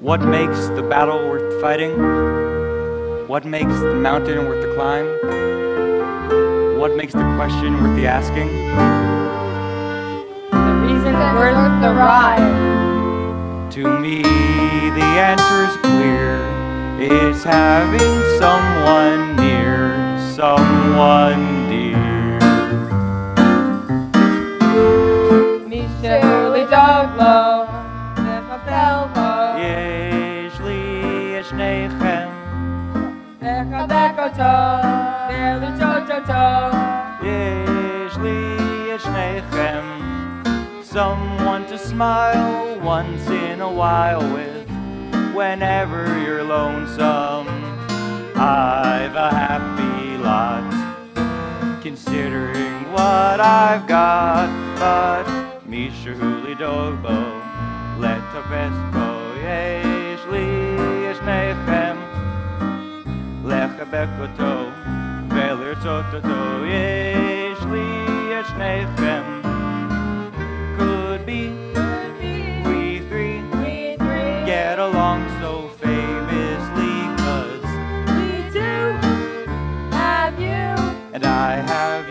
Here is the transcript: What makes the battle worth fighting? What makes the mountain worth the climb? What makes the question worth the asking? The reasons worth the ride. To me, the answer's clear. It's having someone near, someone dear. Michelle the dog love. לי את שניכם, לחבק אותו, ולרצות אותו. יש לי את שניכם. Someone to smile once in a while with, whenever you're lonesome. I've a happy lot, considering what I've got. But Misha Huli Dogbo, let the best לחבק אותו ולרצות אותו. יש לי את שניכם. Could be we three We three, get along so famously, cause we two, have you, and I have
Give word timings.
What 0.00 0.22
makes 0.22 0.68
the 0.68 0.82
battle 0.82 1.28
worth 1.28 1.60
fighting? 1.60 1.92
What 3.28 3.44
makes 3.44 3.78
the 3.80 3.94
mountain 3.94 4.46
worth 4.46 4.66
the 4.66 4.74
climb? 4.74 5.04
What 6.80 6.96
makes 6.96 7.12
the 7.12 7.20
question 7.36 7.74
worth 7.82 7.94
the 7.96 8.06
asking? 8.06 8.48
The 10.52 10.74
reasons 10.86 11.18
worth 11.36 11.82
the 11.82 11.92
ride. 11.92 13.68
To 13.72 14.00
me, 14.00 14.22
the 14.22 15.04
answer's 15.04 15.76
clear. 15.82 16.48
It's 16.98 17.44
having 17.44 18.38
someone 18.38 19.36
near, 19.36 20.16
someone 20.34 21.68
dear. 21.68 22.38
Michelle 25.68 26.52
the 26.52 26.66
dog 26.70 27.18
love. 27.18 27.79
לי 31.59 31.59
את 31.59 31.59
שניכם, 31.59 32.27
לחבק 33.41 34.11
אותו, 34.17 34.87
ולרצות 35.29 36.09
אותו. 36.11 36.77
יש 37.21 38.17
לי 38.17 38.95
את 38.95 39.01
שניכם. 39.01 39.81
Someone 40.93 41.65
to 41.71 41.77
smile 41.77 42.79
once 42.81 43.27
in 43.27 43.59
a 43.59 43.69
while 43.81 44.23
with, 44.35 44.69
whenever 45.33 46.03
you're 46.23 46.45
lonesome. 46.57 47.47
I've 48.37 49.15
a 49.27 49.29
happy 49.43 50.15
lot, 50.29 50.71
considering 51.81 52.75
what 52.95 53.37
I've 53.41 53.85
got. 53.87 54.47
But 54.79 55.25
Misha 55.67 56.13
Huli 56.19 56.55
Dogbo, 56.63 57.19
let 57.99 58.21
the 58.35 58.43
best 58.53 58.81
לחבק 63.89 64.07
אותו 64.19 64.69
ולרצות 65.29 66.05
אותו. 66.13 66.65
יש 66.65 67.65
לי 67.71 68.39
את 68.39 68.45
שניכם. 68.45 69.21
Could 70.77 71.25
be 71.25 71.41
we 72.65 72.99
three 73.09 73.39
We 73.61 73.95
three, 73.97 74.45
get 74.45 74.77
along 74.87 75.19
so 75.41 75.51
famously, 75.81 76.95
cause 77.23 77.69
we 78.15 78.27
two, 78.55 78.85
have 79.99 80.35
you, 80.47 80.67
and 81.15 81.23
I 81.25 81.51
have 81.71 82.03